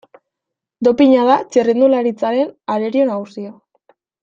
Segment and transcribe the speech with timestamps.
[0.87, 3.55] Dopina da txirrindularitzaren arerio nagusia.